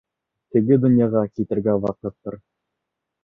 Теге 0.55 0.77
донъяға 0.85 1.21
китергә 1.35 1.77
ваҡыттыр... 1.83 2.39